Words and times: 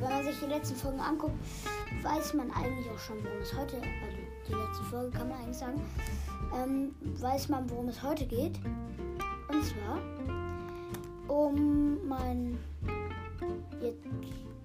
wenn 0.00 0.08
man 0.08 0.24
sich 0.24 0.38
die 0.40 0.46
letzten 0.46 0.76
Folgen 0.76 1.00
anguckt, 1.00 1.34
weiß 2.02 2.34
man 2.34 2.50
eigentlich 2.52 2.90
auch 2.90 2.98
schon, 2.98 3.22
worum 3.22 3.38
es 3.40 3.52
heute, 3.54 3.76
also 3.76 4.16
die 4.48 4.54
letzte 4.54 4.84
Folge 4.84 5.10
kann 5.16 5.28
man 5.28 5.38
eigentlich 5.38 5.58
sagen, 5.58 5.80
ähm, 6.56 6.94
weiß 7.20 7.48
man, 7.48 7.68
worum 7.70 7.88
es 7.88 8.02
heute 8.02 8.26
geht. 8.26 8.58
Und 9.48 9.64
zwar 9.64 9.98
um 11.28 12.06
mein 12.08 12.58
jetzt, 13.80 14.04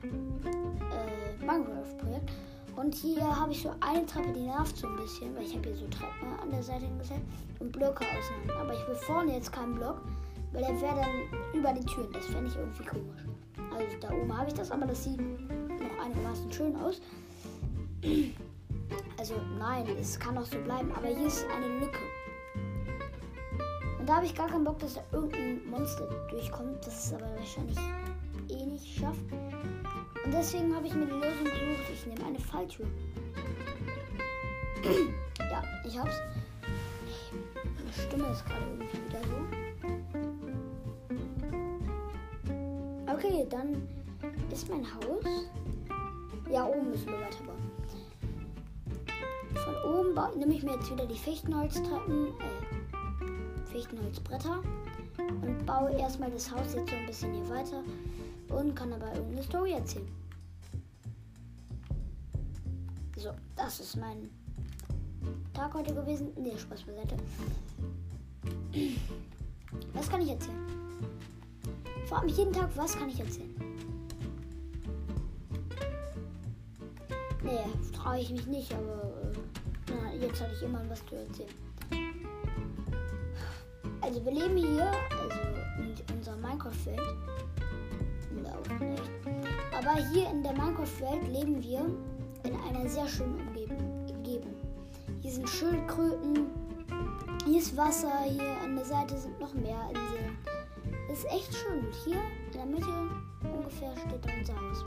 äh, 0.04 1.46
Minecraft-Projekt. 1.46 2.32
Und 2.76 2.94
hier 2.94 3.24
habe 3.24 3.52
ich 3.52 3.62
so 3.62 3.74
eine 3.80 4.06
Treppe, 4.06 4.34
die 4.34 4.42
nervt 4.42 4.76
so 4.76 4.88
ein 4.88 4.96
bisschen, 4.98 5.36
weil 5.36 5.44
ich 5.44 5.56
habe 5.56 5.70
hier 5.70 5.78
so 5.78 5.88
Treppen 5.88 6.28
an 6.42 6.50
der 6.52 6.62
Seite 6.62 6.86
hingesetzt 6.86 7.22
und 7.60 7.72
Blöcke 7.72 8.04
auseinander. 8.04 8.62
Aber 8.62 8.74
ich 8.74 8.88
will 8.88 8.96
vorne 8.96 9.34
jetzt 9.34 9.52
keinen 9.52 9.76
Block, 9.76 10.02
weil 10.52 10.62
der 10.62 10.82
wäre 10.82 10.96
dann 10.96 11.60
über 11.60 11.72
die 11.72 11.86
Türen. 11.86 12.12
Das 12.12 12.26
fände 12.26 12.50
ich 12.50 12.56
irgendwie 12.58 12.84
komisch. 12.84 13.35
Also 13.78 13.98
da 14.00 14.14
oben 14.14 14.38
habe 14.38 14.48
ich 14.48 14.54
das, 14.54 14.72
aber 14.72 14.86
das 14.86 15.04
sieht 15.04 15.20
noch 15.20 16.04
einigermaßen 16.04 16.52
schön 16.52 16.76
aus. 16.78 17.02
Also 19.18 19.34
nein, 19.58 19.88
es 20.00 20.20
kann 20.20 20.38
auch 20.38 20.46
so 20.46 20.60
bleiben, 20.60 20.92
aber 20.96 21.08
hier 21.08 21.26
ist 21.26 21.46
eine 21.50 21.80
Lücke. 21.80 21.98
Und 23.98 24.08
da 24.08 24.18
habe 24.18 24.26
ich 24.28 24.36
gar 24.36 24.48
keinen 24.48 24.64
Bock, 24.64 24.78
dass 24.78 24.94
da 24.94 25.02
irgendein 25.12 25.68
Monster 25.68 26.08
durchkommt, 26.30 26.86
das 26.86 27.06
es 27.06 27.14
aber 27.14 27.26
wahrscheinlich 27.36 27.78
eh 28.50 28.66
nicht 28.68 29.00
schafft. 29.00 29.24
Und 30.24 30.32
deswegen 30.32 30.76
habe 30.76 30.86
ich 30.86 30.94
mir 30.94 31.08
die 31.08 31.14
Lösung 31.14 31.44
gesucht. 31.46 31.90
Ich 31.92 32.06
nehme 32.06 32.24
eine 32.26 32.40
Falltür. 32.40 32.86
ja, 35.40 35.64
ich 35.84 35.98
hab's. 35.98 36.22
Meine 37.56 38.08
Stimme 38.08 38.28
ist 38.28 38.46
gerade 38.46 38.66
irgendwie 38.70 39.10
wieder 39.10 39.22
so. 39.24 39.65
Okay, 43.16 43.48
dann 43.50 43.88
ist 44.52 44.68
mein 44.70 44.84
Haus. 44.84 45.24
Ja, 46.52 46.66
oben 46.66 46.90
müssen 46.90 47.08
wir 47.08 47.22
weiterbauen. 47.22 47.72
Von 49.54 49.76
oben 49.90 50.38
nehme 50.38 50.54
ich 50.54 50.64
mir 50.64 50.74
jetzt 50.74 50.92
wieder 50.92 51.06
die 51.06 51.18
Fichtenholztreppen, 51.18 52.28
äh, 52.28 53.72
Fichtenholzbretter 53.72 54.62
und 55.18 55.66
baue 55.66 55.92
erstmal 55.92 56.30
das 56.30 56.52
Haus 56.52 56.74
jetzt 56.76 56.90
so 56.90 56.96
ein 56.96 57.06
bisschen 57.06 57.34
hier 57.34 57.50
weiter 57.50 57.82
und 58.50 58.76
kann 58.76 58.92
aber 58.92 59.14
irgendeine 59.14 59.44
Story 59.44 59.72
erzählen. 59.72 60.10
So, 63.16 63.30
das 63.56 63.80
ist 63.80 63.96
mein 63.96 64.30
Tag 65.54 65.74
heute 65.74 65.96
gewesen. 65.96 66.34
Nee, 66.36 66.58
Spaß 66.58 66.84
beiseite. 66.84 67.16
Was 69.94 70.10
kann 70.10 70.22
ich 70.22 70.32
erzählen? 70.32 70.85
Vor 72.08 72.20
allem 72.20 72.30
jeden 72.30 72.54
Tag, 72.54 72.70
was 72.76 72.98
kann 72.98 73.10
ich 73.10 73.20
erzählen? 73.20 73.54
Nee, 77.44 77.60
traue 77.96 78.20
ich 78.20 78.32
mich 78.32 78.46
nicht, 78.48 78.74
aber 78.74 79.04
äh, 79.24 79.38
na, 79.90 80.14
jetzt 80.14 80.42
hatte 80.42 80.54
ich 80.54 80.64
immer 80.64 80.82
was 80.90 81.06
zu 81.06 81.16
erzählen. 81.16 81.50
Also 84.02 84.24
wir 84.24 84.32
leben 84.32 84.58
hier, 84.58 84.92
also 85.22 85.40
in 85.80 86.16
unserer 86.16 86.38
Minecraft-Welt. 86.38 87.02
Aber 89.78 89.96
hier 90.12 90.30
in 90.30 90.44
der 90.44 90.54
Minecraft-Welt 90.54 91.28
leben 91.32 91.62
wir 91.62 91.86
in 92.44 92.56
einer 92.62 92.88
sehr 92.90 93.08
schönen 93.08 93.40
Umgebung. 93.48 94.06
Hier 95.22 95.32
sind 95.32 95.50
Schildkröten, 95.50 96.48
hier 97.46 97.60
ist 97.60 97.76
Wasser, 97.76 98.22
hier 98.28 98.44
an 98.64 98.76
der 98.76 98.86
Seite 98.86 99.18
sind 99.18 99.40
noch 99.40 99.54
mehr 99.56 99.90
Inseln. 99.90 100.38
Ist 101.16 101.32
echt 101.32 101.56
schön. 101.56 101.88
Hier 102.04 102.18
in 102.48 102.52
der 102.52 102.66
Mitte 102.66 103.10
ungefähr 103.42 103.94
steht 103.96 104.38
unser 104.38 104.54
Haus. 104.54 104.84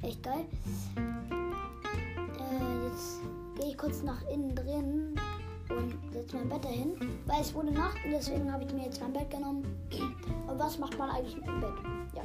Echt 0.00 0.22
geil. 0.22 0.44
Äh, 2.38 2.86
jetzt 2.86 3.18
gehe 3.56 3.70
ich 3.70 3.76
kurz 3.76 4.04
nach 4.04 4.22
innen 4.28 4.54
drin 4.54 5.16
und 5.70 6.12
setze 6.12 6.36
mein 6.36 6.48
Bett 6.48 6.64
dahin, 6.64 6.94
weil 7.26 7.40
es 7.40 7.52
wurde 7.52 7.72
Nacht 7.72 7.96
und 8.04 8.12
deswegen 8.12 8.52
habe 8.52 8.62
ich 8.62 8.72
mir 8.72 8.84
jetzt 8.84 9.00
mein 9.00 9.12
Bett 9.12 9.28
genommen. 9.28 9.64
Und 10.46 10.56
was 10.56 10.78
macht 10.78 10.96
man 10.96 11.10
eigentlich 11.10 11.34
mit 11.34 11.48
dem 11.48 11.60
Bett? 11.62 11.74
Ja. 12.14 12.22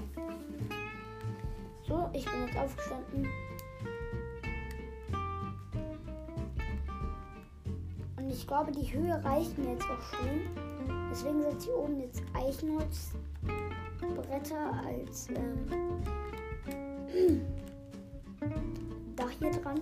So, 1.88 2.12
ich 2.14 2.26
bin 2.26 2.46
jetzt 2.46 2.58
aufgestanden. 2.58 3.28
Und 8.18 8.30
ich 8.30 8.46
glaube, 8.46 8.72
die 8.72 8.94
Höhe 8.94 9.20
reicht 9.24 9.58
mir 9.58 9.72
jetzt 9.72 9.86
auch 9.86 10.16
schon. 10.16 10.73
Deswegen 11.14 11.44
setze 11.44 11.70
ich 11.70 11.76
oben 11.76 12.00
jetzt 12.00 12.24
Eichenholzbretter 12.34 14.74
als 14.84 15.28
ähm, 15.30 15.68
Dach 19.16 19.30
hier 19.38 19.52
dran. 19.52 19.80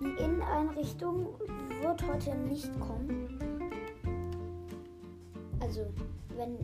Die 0.00 0.24
Inneneinrichtung 0.24 1.28
wird 1.80 2.02
heute 2.08 2.34
nicht 2.34 2.68
kommen 2.80 3.28
also 5.68 5.86
wenn 6.36 6.56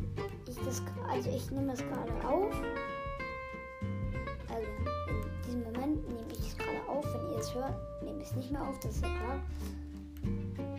ich 0.48 0.56
das, 0.64 0.82
also 1.08 1.30
ich 1.30 1.50
nehme 1.50 1.68
das 1.68 1.80
gerade 1.80 2.12
auf. 2.26 2.54
Es 7.44 7.54
hört, 7.54 7.74
nehme 8.02 8.22
ich 8.22 8.28
es 8.28 8.36
nicht 8.36 8.50
mehr 8.50 8.62
auf, 8.62 8.78
das 8.80 8.96
ist 8.96 9.02
ja 9.02 9.08
klar. 9.08 9.38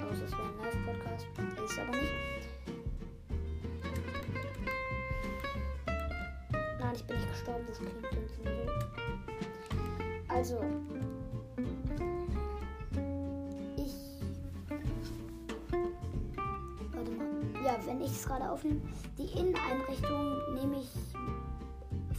Außer 0.09 0.25
es 0.25 0.31
wäre 0.31 0.41
ein 0.41 0.57
Live-Podcast, 0.57 1.27
ist 1.63 1.79
aber 1.79 1.91
nicht. 1.91 2.13
Nein, 6.79 6.95
ich 6.95 7.03
bin 7.05 7.17
nicht 7.17 7.29
gestorben, 7.31 7.65
das 7.67 7.77
klingt 7.77 7.95
irgendwie 8.03 8.33
so. 8.33 8.49
Also, 10.33 10.59
wenn 17.85 18.01
ich 18.01 18.11
es 18.11 18.25
gerade 18.25 18.49
aufnehme. 18.49 18.81
Die 19.17 19.37
Inneneinrichtung 19.37 20.53
nehme 20.55 20.77
ich 20.79 20.89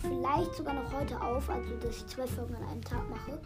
vielleicht 0.00 0.54
sogar 0.54 0.74
noch 0.74 0.92
heute 0.92 1.20
auf, 1.20 1.48
also 1.50 1.74
dass 1.76 1.96
ich 1.96 2.06
zwei 2.06 2.26
Folgen 2.26 2.54
an 2.54 2.64
einem 2.64 2.82
Tag 2.82 3.08
mache. 3.10 3.38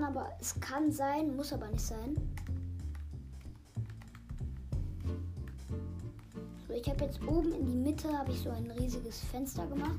Kann 0.00 0.16
aber, 0.16 0.30
es 0.40 0.58
kann 0.60 0.90
sein, 0.90 1.36
muss 1.36 1.52
aber 1.52 1.68
nicht 1.68 1.84
sein. 1.84 2.16
So, 6.66 6.74
ich 6.74 6.88
habe 6.88 7.04
jetzt 7.04 7.20
oben 7.26 7.52
in 7.52 7.66
die 7.66 7.76
Mitte 7.76 8.08
habe 8.16 8.32
ich 8.32 8.40
so 8.40 8.50
ein 8.50 8.70
riesiges 8.70 9.20
Fenster 9.20 9.66
gemacht. 9.66 9.98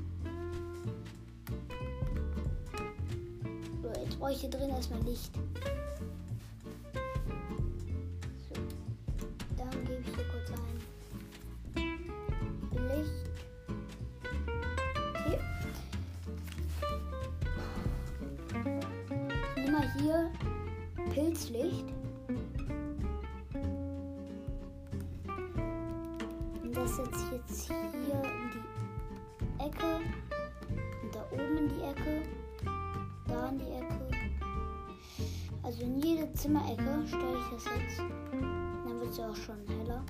So, 3.82 3.88
jetzt 3.88 4.18
brauche 4.18 4.32
ich 4.32 4.40
hier 4.40 4.50
drin 4.50 4.70
erstmal 4.70 5.02
Licht. 5.02 5.32
Zimmerecke 36.34 37.06
stelle 37.06 37.36
ich 37.36 37.50
das 37.52 37.64
jetzt. 37.64 37.98
Dann 37.98 39.00
wird 39.00 39.10
es 39.10 39.16
ja 39.16 39.28
auch 39.30 39.36
schon 39.36 39.66
heller. 39.66 40.04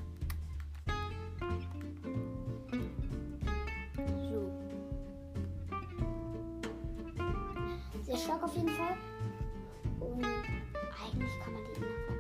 So. 4.30 4.50
Sehr 8.02 8.16
stark 8.16 8.42
auf 8.42 8.54
jeden 8.56 8.68
Fall. 8.70 8.96
Und 10.00 10.24
eigentlich 10.24 11.40
kann 11.44 11.52
man 11.52 11.62
die 11.64 11.70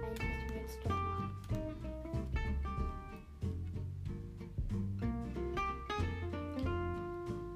Einrichtung 0.04 0.56
jetzt 0.56 0.78
doch 0.84 0.90
machen. 0.90 1.30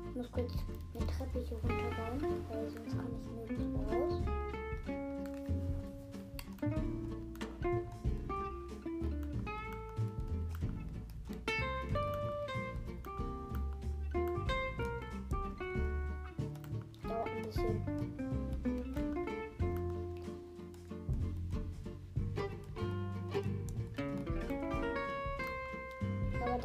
Ich 0.08 0.16
muss 0.16 0.30
kurz 0.32 0.52
eine 0.94 1.06
Treppe 1.06 1.38
hier 1.40 1.58
runterbauen, 1.58 2.44
weil 2.50 2.68
sonst 2.70 2.96
kann 2.96 3.10
ich 3.20 3.26
nirgendwo 3.30 3.78
raus. 3.82 4.22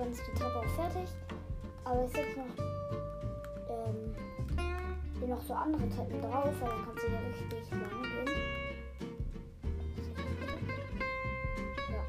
Dann 0.01 0.11
ist 0.11 0.23
die 0.27 0.33
Treppe 0.33 0.59
auch 0.59 0.69
fertig. 0.69 1.09
Aber 1.83 2.05
es 2.05 2.13
jetzt 2.13 2.37
noch, 2.37 2.45
ähm, 3.69 4.15
hier 5.19 5.27
noch 5.27 5.41
so 5.41 5.53
andere 5.53 5.87
Treppen 5.89 6.21
drauf, 6.21 6.49
weil 6.59 6.69
dann 6.69 6.85
kannst 6.85 7.03
du 7.03 7.07
hier 7.09 7.19
richtig 7.29 7.71
lang 7.71 8.01
gehen. 8.01 8.29
Ja. 11.91 12.03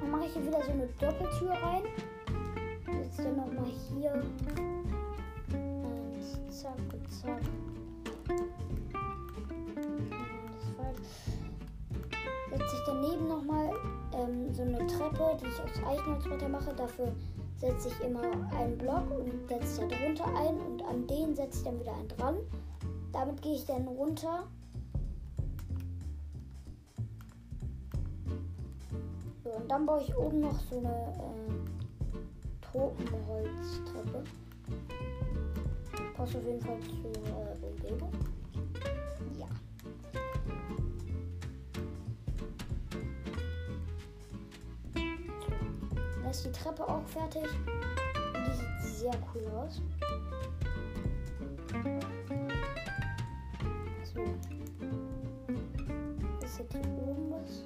Dann 0.00 0.10
mache 0.10 0.24
ich 0.24 0.32
hier 0.32 0.46
wieder 0.46 0.62
so 0.62 0.72
eine 0.72 0.86
Doppeltür 0.98 1.50
rein. 1.50 1.82
Jetzt 3.02 3.18
dann 3.18 3.36
nochmal 3.36 3.70
hier. 3.90 4.12
Eins, 5.52 6.62
zack 6.62 6.78
und 6.92 7.12
zack. 7.12 7.42
setze 12.50 12.76
ich 12.76 12.82
daneben 12.86 13.28
nochmal 13.28 13.72
ähm, 14.18 14.52
so 14.52 14.62
eine 14.62 14.86
Treppe, 14.86 15.36
die 15.40 15.46
ich 15.46 15.60
aus 15.60 15.86
Eichenholzbretter 15.86 16.48
mache. 16.48 16.74
Dafür 16.74 17.12
setze 17.56 17.88
ich 17.88 18.06
immer 18.06 18.22
einen 18.56 18.78
Block 18.78 19.10
und 19.10 19.48
setze 19.48 19.86
da 19.88 19.96
drunter 19.96 20.26
ein 20.36 20.58
und 20.60 20.82
an 20.82 21.06
den 21.06 21.34
setze 21.34 21.58
ich 21.58 21.64
dann 21.64 21.80
wieder 21.80 21.94
einen 21.94 22.08
dran. 22.08 22.36
Damit 23.12 23.42
gehe 23.42 23.54
ich 23.54 23.64
dann 23.64 23.86
runter. 23.86 24.44
So, 29.42 29.50
und 29.50 29.70
dann 29.70 29.86
baue 29.86 30.02
ich 30.02 30.16
oben 30.16 30.40
noch 30.40 30.58
so 30.70 30.78
eine 30.78 30.88
äh, 30.88 32.64
Tropenholztreppe. 32.72 34.24
Passt 36.16 36.36
auf 36.36 36.44
jeden 36.44 36.60
Fall 36.60 36.78
zur 36.80 37.12
äh, 37.12 37.66
Umgebung. 37.66 38.10
Ist 46.34 46.46
die 46.46 46.52
Treppe 46.52 46.88
auch 46.88 47.06
fertig. 47.06 47.44
Die 48.34 48.50
sieht 48.56 48.98
sehr 48.98 49.14
cool 49.32 49.46
aus. 49.56 49.80
So. 54.02 54.22
Ist 56.44 56.58
jetzt 56.58 56.72
hier 56.72 56.82
oben 57.06 57.30
was? 57.30 57.64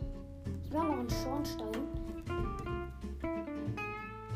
Ich 0.64 0.72
mache 0.72 0.86
noch 0.86 0.98
einen 0.98 1.08
Schornstein. 1.08 1.88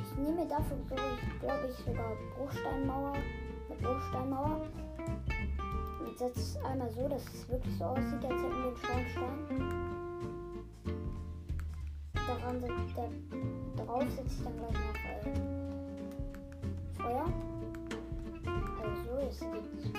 Ich 0.02 0.18
nehme 0.18 0.46
dafür, 0.46 0.78
glaube 0.88 1.02
ich, 1.14 1.40
glaub 1.40 1.64
ich, 1.68 1.76
sogar 1.84 2.16
Bruchsteinmauer. 2.38 3.12
Eine 3.12 3.80
Bruchsteinmauer. 3.82 4.66
Und 6.06 6.18
setze 6.18 6.40
es 6.40 6.56
einmal 6.64 6.90
so, 6.90 7.06
dass 7.06 7.22
es 7.34 7.48
wirklich 7.50 7.76
so 7.76 7.84
aussieht, 7.84 8.24
als 8.24 8.42
hätten 8.42 8.50
wir 8.50 8.66
einen 8.66 8.76
Schornstein. 8.76 9.92
Daran 12.32 12.60
setzt 12.60 12.96
der, 12.96 13.10
darauf 13.76 14.04
setze 14.10 14.34
ich 14.38 14.42
dann 14.42 14.56
gleich 14.56 14.72
noch 14.72 14.96
Feuer. 17.02 17.26
Also 18.82 19.00
so, 19.04 19.14
jetzt 19.20 19.38
sieht 19.40 19.92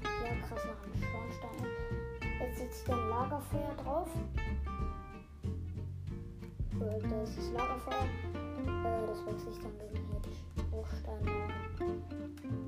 sehr 0.00 0.36
krass 0.42 0.62
nach 0.64 0.80
einem 0.84 0.96
Schornstein. 1.02 1.60
Jetzt 2.40 2.58
setze 2.58 2.78
ich 2.78 2.84
dann 2.86 3.02
Lagerfeuer 3.08 3.74
drauf. 3.82 4.08
Äh, 6.80 7.00
Das 7.02 7.30
ist 7.30 7.38
das 7.38 7.50
Lagerfeuer. 7.50 8.06
Äh, 8.64 9.06
Das 9.08 9.20
wechsle 9.26 9.50
ich 9.50 9.58
dann 9.58 9.76
gegen 9.78 10.00
hier 10.06 10.20
die 10.56 10.62
Bruchsteine. 10.70 11.32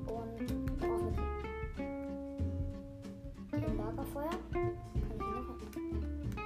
Und 0.07 0.37
drauf 0.81 1.03
mit 3.51 3.61
dem 3.65 3.77
Lagerfeuer. 3.77 4.35
Kann 4.51 4.73
ich 5.09 5.19
noch? 5.19 5.55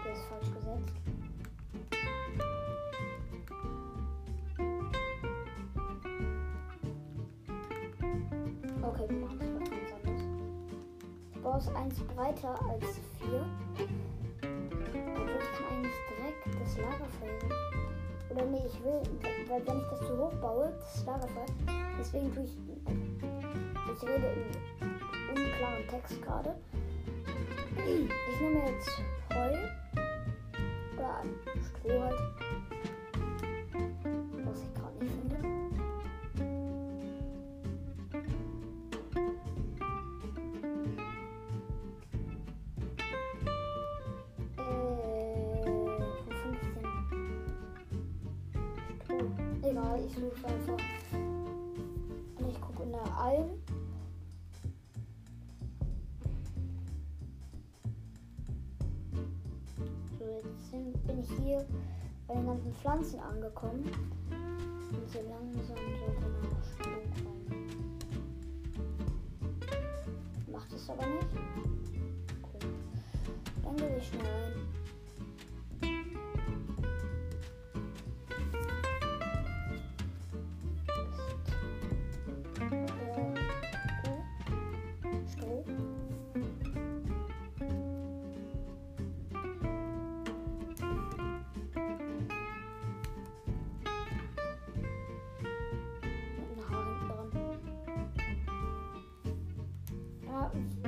Der 0.06 0.14
ist 0.14 0.26
falsch 0.26 0.52
gesetzt. 0.54 1.03
Es 11.56 11.68
eins 11.76 12.00
breiter 12.16 12.60
als 12.68 13.00
vier. 13.20 13.46
Obwohl 14.42 15.38
ich 15.40 15.52
kann 15.54 15.68
eigentlich 15.70 15.94
direkt 16.10 16.60
das 16.60 16.78
Lagerfeuer. 16.78 17.50
Oder 18.32 18.46
nee, 18.46 18.64
ich 18.66 18.84
will, 18.84 19.02
weil 19.48 19.68
wenn 19.68 19.78
ich 19.78 19.88
das 19.90 20.00
zu 20.00 20.18
hoch 20.18 20.34
baue, 20.42 20.74
das 20.80 21.06
Lagerfeuer, 21.06 21.46
deswegen 22.00 22.34
tue 22.34 22.44
ich. 22.44 22.58
Ich 23.96 24.04
rede 24.08 24.34
im 24.82 25.30
unklaren 25.30 25.88
Text 25.90 26.22
gerade. 26.24 26.56
Ich 27.78 28.42
nehme 28.42 28.66
jetzt 28.66 29.02
Heu 29.34 29.54
oder 30.98 31.24
Stroh 31.62 32.02
halt. 32.02 32.43
Bin 61.28 61.44
hier 61.44 61.66
bei 62.28 62.34
den 62.36 62.46
ganzen 62.46 62.74
Pflanzen 62.74 63.20
angekommen. 63.20 63.84
Und 64.92 65.10
so 65.10 65.20
langsam 65.20 65.78
sollte 66.00 66.22
noch 66.50 66.64
Stroh 66.64 67.02
kommen. 67.24 67.68
Macht 70.52 70.74
es 70.74 70.90
aber 70.90 71.06
nicht. 71.06 71.28
Cool. 72.44 72.60
Dann 73.64 73.76
gehe 73.78 73.98
ich 73.98 74.08
schnell 74.08 74.22
rein. 74.22 74.63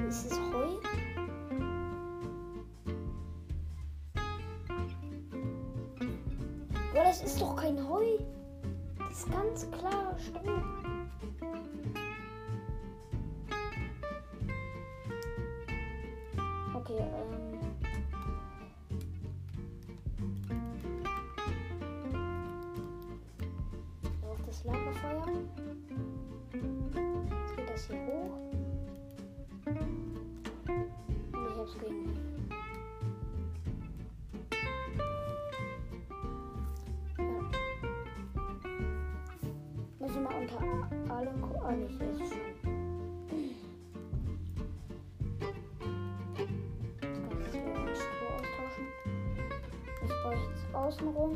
Ist 0.07 0.31
es 0.31 0.39
Heu? 0.39 0.79
Aber 6.91 7.03
das 7.03 7.22
ist 7.24 7.41
doch 7.41 7.55
kein 7.55 7.77
Heu. 7.89 8.17
Das 9.00 9.19
ist 9.19 9.31
ganz 9.31 9.72
klar 9.72 10.15
Stroh. 10.19 10.75
Austauschen. 48.36 48.88
Das 50.01 50.10
baue 50.24 50.34
ich 50.36 50.41
jetzt 50.50 50.75
außenrum. 50.75 51.32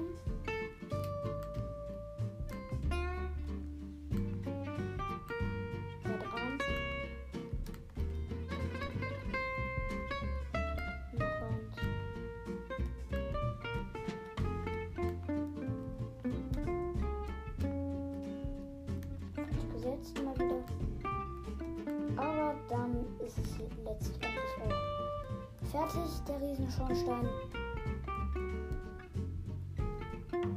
fertig, 25.89 26.23
der 26.27 26.41
Riesenschornstein. 26.41 27.29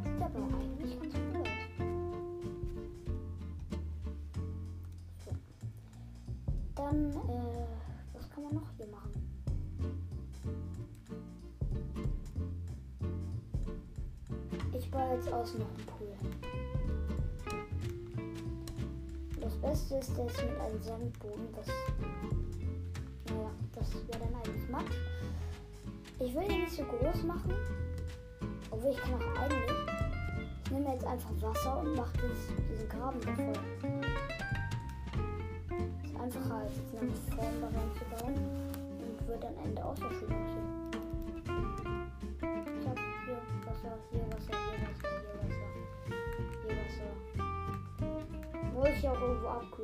Sieht 0.05 0.23
aber 0.23 0.39
eigentlich 0.59 1.01
ganz 1.01 1.15
gut 1.15 1.49
Dann, 6.75 7.11
äh, 7.11 7.67
was 8.15 8.31
kann 8.31 8.45
man 8.45 8.55
noch 8.55 8.71
hier 8.77 8.87
machen? 8.89 9.13
Ich 14.73 14.91
baue 14.91 15.15
jetzt 15.15 15.33
außen 15.33 15.61
noch 15.61 15.69
einen 15.69 15.87
Pool. 15.87 16.15
Das 19.41 19.57
Beste 19.57 19.97
ist, 19.97 20.17
der 20.17 20.27
ist 20.27 20.43
mit 20.43 20.61
einem 20.61 20.83
Sandboden, 20.83 21.49
das 21.55 21.69
das 23.91 24.07
wäre 24.07 24.19
dann 24.21 24.35
eigentlich 24.35 24.69
Matsch. 24.69 24.97
Ich 26.21 26.35
will 26.35 26.51
ihn 26.51 26.61
nicht 26.61 26.73
so 26.73 26.85
groß 26.85 27.25
machen, 27.25 27.53
obwohl 28.71 28.93
ich 28.93 28.99
kann 28.99 29.15
auch 29.15 29.41
eigentlich, 29.41 29.71
ich 30.65 30.71
nehme 30.71 30.93
jetzt 30.93 31.05
einfach 31.05 31.31
Wasser 31.41 31.81
und 31.81 31.97
mache 31.97 32.13
diesen 32.71 32.89
Graben 32.89 33.21
davor 33.21 33.53
einfacher 36.23 36.55
als 36.55 36.77
jetzt 36.77 36.95
eine 36.95 37.11
Form 37.35 37.61
da 37.61 37.67
reinzubauen 37.67 38.37
und 39.01 39.27
wird 39.27 39.45
am 39.45 39.57
Ende 39.65 39.85
auch 39.85 39.97
so 39.97 40.09
schön 40.11 40.33
aussehen. 40.33 40.69
Ich 42.81 42.87
hab 42.87 42.99
hier 43.27 43.41
Wasser, 43.67 43.99
hier 44.13 44.27
Wasser, 44.31 44.57
hier 44.71 44.81
Wasser, 44.87 45.11
hier 45.27 45.39
Wasser, 45.43 45.69
hier 46.63 46.77
Wasser. 46.79 47.11
Muss 48.73 48.89
ich 48.97 49.09
auch 49.09 49.21
irgendwo 49.21 49.49
abkühlen. 49.49 49.82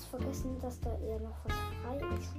Fast 0.00 0.10
vergessen, 0.10 0.58
dass 0.60 0.80
da 0.80 0.96
eher 0.98 1.20
noch 1.20 1.36
was 1.44 1.54
frei 1.82 1.96
ist. 2.16 2.34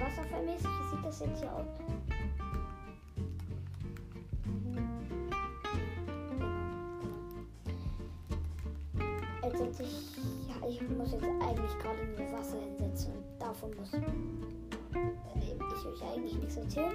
wasserfallmäßig 0.00 0.68
sieht 0.90 1.04
das 1.04 1.20
jetzt 1.20 1.40
hier 1.40 1.54
aus. 1.54 1.66
Jetzt 9.42 9.58
setze 9.58 9.82
ich, 9.84 10.16
ja, 10.48 10.68
ich 10.68 10.80
muss 10.90 11.12
jetzt 11.12 11.24
eigentlich 11.24 11.78
gerade 11.78 12.04
nur 12.06 12.32
Wasser 12.38 12.58
hinsetzen 12.60 13.12
und 13.14 13.40
davon 13.40 13.70
muss 13.76 13.94
ich 13.94 14.43
euch 15.86 16.02
eigentlich 16.02 16.34
nichts 16.38 16.56
erzählen. 16.56 16.92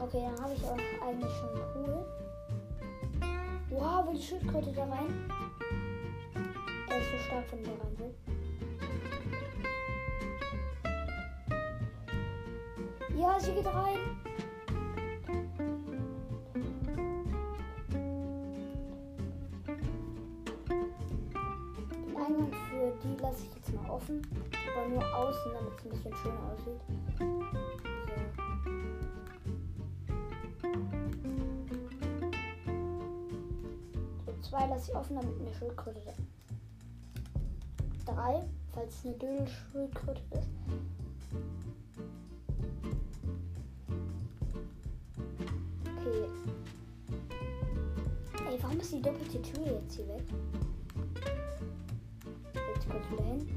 Okay, 0.00 0.24
dann 0.26 0.44
habe 0.44 0.54
ich 0.54 0.64
auch 0.64 1.06
eigentlich 1.06 1.32
schon 1.32 1.54
Pool. 1.72 2.04
Wow, 3.70 4.06
will 4.06 4.16
die 4.16 4.22
Schildkröte 4.22 4.72
da 4.72 4.84
rein? 4.84 5.30
Er 6.90 6.98
ist 6.98 7.10
so 7.10 7.18
stark, 7.18 7.44
wenn 7.52 7.64
der 7.64 7.72
rein 7.72 8.31
sie 13.40 13.52
geht 13.52 13.66
rein. 13.66 13.98
Den 21.92 22.16
Eingang 22.16 22.52
für 22.52 22.92
die 23.02 23.16
lasse 23.20 23.44
ich 23.44 23.54
jetzt 23.56 23.74
mal 23.74 23.90
offen. 23.90 24.22
Aber 24.74 24.88
nur 24.88 25.04
außen, 25.16 25.52
damit 25.52 25.72
es 25.78 25.84
ein 25.84 25.90
bisschen 25.90 26.16
schöner 26.16 26.52
aussieht. 26.52 26.80
Zwei 34.42 34.66
lasse 34.66 34.90
ich 34.90 34.96
offen, 34.96 35.16
damit 35.16 35.40
eine 35.40 35.54
Schildkröte. 35.54 36.12
Drei, 38.04 38.42
falls 38.74 38.94
es 38.98 39.06
eine 39.06 39.14
Dödelschildkröte 39.14 40.22
ist. 40.32 40.51
Jetzt 49.82 49.96
hier 49.96 50.08
weg? 50.08 50.22
Jetzt 52.74 52.88
kurz 52.88 53.10
wieder 53.10 53.24
hin. 53.24 53.48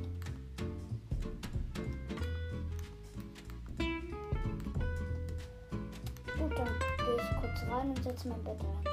Gut, 6.37 6.51
dann 6.57 6.67
gehe 6.97 7.15
ich 7.17 7.29
kurz 7.39 7.63
rein 7.71 7.89
und 7.89 8.03
setze 8.03 8.29
mein 8.29 8.43
Bett 8.43 8.59
rein. 8.63 8.83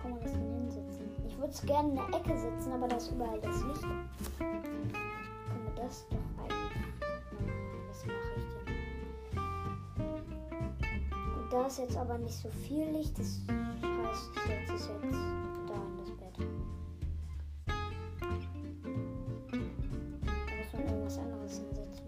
Kann 0.00 0.10
man 0.10 0.20
das 0.20 0.32
denn 0.32 0.54
hinsetzen? 0.54 1.06
Ich 1.26 1.38
würde 1.38 1.52
es 1.52 1.62
gerne 1.62 1.88
in 1.90 1.96
der 1.96 2.08
Ecke 2.08 2.38
sitzen, 2.38 2.72
aber 2.72 2.88
da 2.88 2.96
ist 2.96 3.10
überall 3.10 3.40
das 3.40 3.62
Licht. 3.62 3.91
Da 11.52 11.66
ist 11.66 11.78
jetzt 11.78 11.96
aber 11.98 12.16
nicht 12.16 12.34
so 12.34 12.48
viel 12.48 12.86
Licht. 12.86 13.18
Das 13.18 13.42
heißt, 13.46 14.30
ich 14.34 14.40
setze 14.42 14.72
es 14.74 14.88
jetzt 14.88 15.12
da 15.68 15.74
in 15.74 15.98
das 15.98 16.10
Bett. 16.16 16.38
Da 17.66 17.74
muss 20.56 20.72
man 20.72 20.86
irgendwas 20.86 21.18
anderes 21.18 21.58
hinsetzen. 21.58 22.06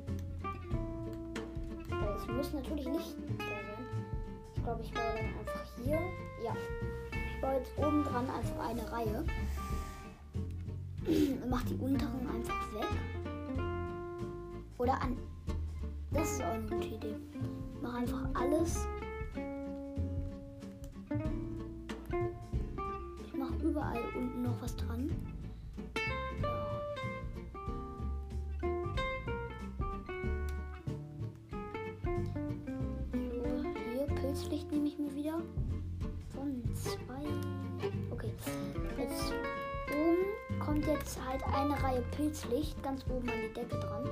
Weil 1.91 2.17
es 2.17 2.27
muss 2.27 2.55
natürlich 2.55 2.89
nicht 2.89 3.17
da 3.37 3.45
sein. 3.45 3.85
Ich 4.57 4.63
glaube, 4.63 4.81
ich 4.83 4.91
baue 4.93 5.13
dann 5.15 5.27
einfach 5.39 5.63
hier. 5.77 6.01
Ja. 6.43 6.57
Ich 7.13 7.39
baue 7.43 7.57
jetzt 7.57 7.77
oben 7.77 8.03
dran 8.03 8.31
einfach 8.31 8.67
eine 8.67 8.91
Reihe. 8.91 9.27
Mach 11.51 11.63
die 11.65 11.75
unteren 11.75 12.27
einfach 12.35 12.73
weg. 12.73 12.89
Oder 14.79 15.03
an. 15.03 15.19
Das 16.13 16.33
ist 16.33 16.43
auch 16.43 16.47
eine 16.47 16.63
gute 16.63 16.89
Idee. 16.89 17.17
Mach 17.83 17.93
einfach 17.95 18.27
alles. 18.33 18.87
Eine 41.95 42.03
Reihe 42.03 42.03
Pilzlicht 42.17 42.83
ganz 42.83 43.05
oben 43.09 43.29
an 43.29 43.35
die 43.49 43.53
Decke 43.55 43.79
dran. 43.79 44.09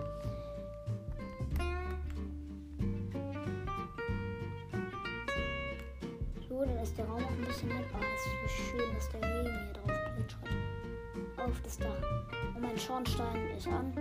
So, 6.48 6.64
dann 6.64 6.78
ist 6.78 6.96
der 6.96 7.06
Raum 7.06 7.24
auch 7.24 7.30
ein 7.30 7.44
bisschen 7.46 7.70
hell. 7.70 7.84
Oh, 7.94 7.98
es 8.14 8.26
ist 8.26 8.56
so 8.56 8.62
schön, 8.62 8.94
dass 8.94 9.08
der 9.10 9.22
Regen 9.22 9.58
hier 9.64 9.72
drauf 9.72 10.14
plätschert. 10.14 10.48
Auf 11.38 11.60
das 11.62 11.78
Dach. 11.78 12.54
Und 12.54 12.62
mein 12.62 12.78
Schornstein 12.78 13.50
ist 13.56 13.66
an. 13.68 13.92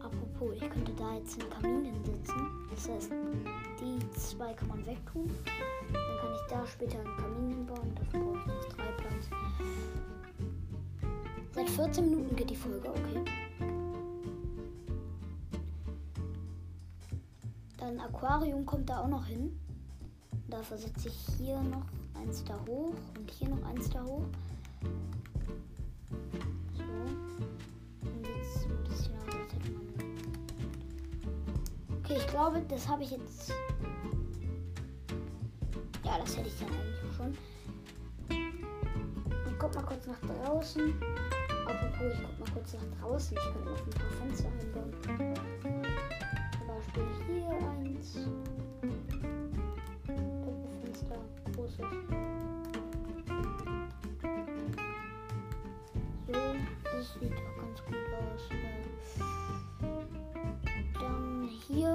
Apropos, 0.00 0.54
ich 0.54 0.70
könnte 0.70 0.92
da 0.92 1.14
jetzt 1.14 1.40
einen 1.40 1.50
Kamin 1.50 1.84
hinsetzen. 1.84 2.68
Das 2.70 2.88
heißt, 2.88 3.12
die 3.80 4.12
zwei 4.12 4.52
kann 4.52 4.68
man 4.68 4.86
wegtun. 4.86 5.30
Dann 5.92 6.18
kann 6.20 6.32
ich 6.34 6.50
da 6.50 6.66
später 6.66 6.98
einen 6.98 7.16
Kamin 7.16 7.50
hinbauen. 7.50 7.94
Dafür 7.96 8.20
brauche 8.20 8.38
ich 8.38 8.64
jetzt 8.64 8.76
drei 8.76 8.92
Platz. 8.92 9.30
Seit 11.58 11.70
14 11.70 12.10
Minuten 12.10 12.36
geht 12.36 12.50
die 12.50 12.56
Folge, 12.56 12.88
okay. 12.88 13.24
Dann 17.78 17.98
Aquarium 17.98 18.64
kommt 18.64 18.88
da 18.88 19.00
auch 19.00 19.08
noch 19.08 19.26
hin. 19.26 19.58
Dafür 20.48 20.78
setze 20.78 21.08
ich 21.08 21.18
hier 21.36 21.60
noch 21.60 21.86
eins 22.14 22.44
da 22.44 22.54
hoch 22.66 22.94
und 23.18 23.30
hier 23.30 23.48
noch 23.48 23.64
eins 23.64 23.90
da 23.90 24.04
hoch. 24.04 24.26
glaube, 32.38 32.62
das 32.68 32.88
habe 32.88 33.02
ich 33.02 33.10
jetzt. 33.10 33.52
Ja, 36.04 36.18
das 36.18 36.36
hätte 36.36 36.48
ich 36.48 36.58
dann 36.60 36.68
eigentlich 36.68 37.16
schon. 37.16 37.36
Und 39.44 39.58
guck 39.58 39.74
mal 39.74 39.82
kurz 39.82 40.06
nach 40.06 40.20
draußen. 40.20 40.94
Apropos, 41.68 42.14
ich 42.14 42.20
guck 42.22 42.38
mal 42.38 42.48
kurz 42.54 42.72
nach 42.72 42.88
draußen. 43.00 43.36
Ich 43.36 43.44
könnte 43.52 43.70
noch 43.70 43.78
ein 43.78 43.90
paar 43.90 44.10
Fenster 44.12 44.48
einbauen. 44.58 44.92
Zum 46.56 46.66
Beispiel 46.66 47.08
hier 47.26 47.50
eins. 47.68 48.08
Doppelfenster, 50.46 51.20
großes. 51.54 51.90
So, 56.26 56.32
das 56.84 57.06
sieht 57.20 57.34
auch 57.34 57.54
ganz 57.60 57.78
gut 57.84 58.06
aus. 58.16 58.42
Äh, 58.50 58.84
Dann 60.98 61.48
hier, 61.66 61.92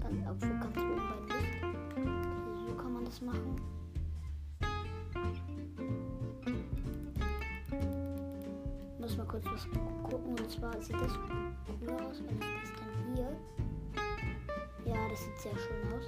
ganz, 0.00 0.18
obwohl 0.30 0.54
ganz 0.60 0.76
oben 0.76 1.02
beim 1.08 1.24
Licht. 1.36 1.56
So 2.66 2.72
kann 2.74 2.92
man 2.92 3.04
das 3.04 3.20
machen. 3.22 3.77
Kurz 9.28 9.44
was 9.46 9.68
gucken 10.02 10.30
und 10.30 10.50
zwar 10.50 10.80
sieht 10.80 10.96
das 10.96 11.12
cool 11.80 11.90
aus, 11.94 12.22
wenn 12.26 12.36
ich 12.36 12.46
das 12.62 12.72
dann 12.80 13.14
hier. 13.14 13.36
Ja, 14.86 15.08
das 15.08 15.22
sieht 15.22 15.38
sehr 15.38 15.52
schön 15.52 15.92
aus. 15.92 16.06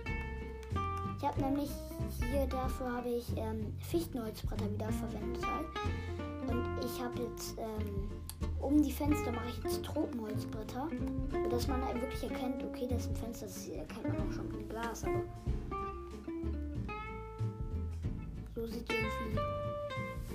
Ich 1.18 1.24
habe 1.26 1.40
nämlich 1.42 1.70
hier 2.30 2.46
dafür 2.46 2.92
habe 2.92 3.08
ich 3.10 3.36
ähm, 3.36 3.74
Fichtenholzbretter 3.78 4.72
wieder 4.72 4.90
verwendet 4.90 5.46
halt. 5.46 5.66
Und 6.48 6.84
ich 6.84 7.02
habe 7.02 7.22
jetzt 7.22 7.58
ähm, 7.58 8.08
um 8.60 8.82
die 8.82 8.90
Fenster 8.90 9.30
mache 9.30 9.48
ich 9.48 9.62
jetzt 9.62 9.84
Tropenholzbretter, 9.84 10.88
sodass 11.44 11.68
man 11.68 11.84
halt 11.84 12.00
wirklich 12.00 12.22
erkennt, 12.22 12.64
okay, 12.64 12.88
das 12.90 13.02
ist 13.02 13.10
ein 13.10 13.16
Fenster, 13.16 13.46
das 13.46 13.68
erkennt 13.68 14.08
man 14.08 14.28
auch 14.28 14.32
schon 14.32 14.50
im 14.50 14.68
Glas, 14.68 15.04
aber 15.04 15.22
so 18.54 18.66
sieht 18.66 18.90
irgendwie 18.90 19.40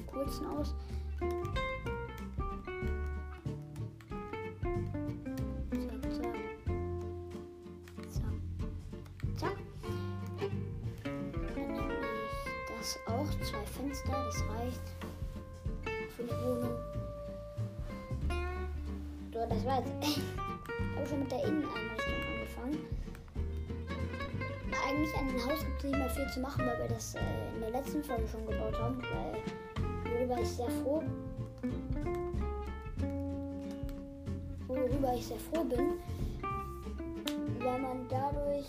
coolsten 0.05 0.45
aus. 0.45 0.73
Fenster, 13.95 14.25
das 14.25 14.43
reicht 14.49 14.81
für 16.15 16.23
die 16.23 16.29
Wohnung. 16.29 16.77
So, 19.33 19.39
das 19.47 19.65
war 19.65 19.79
jetzt. 19.79 20.19
habe 20.95 21.07
schon 21.07 21.19
mit 21.19 21.31
der 21.31 21.43
Inneneinrichtung 21.43 22.13
angefangen. 22.33 22.79
Eigentlich 24.87 25.15
an 25.17 25.27
dem 25.27 25.45
Haus 25.45 25.59
gibt 25.65 25.77
es 25.77 25.83
nicht 25.83 25.97
mehr 25.97 26.09
viel 26.09 26.27
zu 26.29 26.39
machen, 26.39 26.65
weil 26.65 26.79
wir 26.79 26.87
das 26.89 27.15
äh, 27.15 27.19
in 27.53 27.61
der 27.61 27.69
letzten 27.71 28.03
Folge 28.03 28.27
schon 28.27 28.45
gebaut 28.45 28.77
haben. 28.77 29.01
Weil, 29.01 30.19
worüber 30.19 30.41
ich 30.41 30.49
sehr 30.49 30.69
froh 30.69 31.03
worüber 34.67 35.13
ich 35.15 35.25
sehr 35.27 35.37
froh 35.37 35.63
bin, 35.63 35.93
weil 37.59 37.79
man 37.79 38.07
dadurch, 38.09 38.65